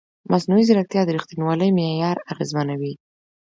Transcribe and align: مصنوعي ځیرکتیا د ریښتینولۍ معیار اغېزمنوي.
مصنوعي 0.31 0.63
ځیرکتیا 0.69 1.01
د 1.05 1.09
ریښتینولۍ 1.15 1.69
معیار 1.77 2.17
اغېزمنوي. 2.31 2.93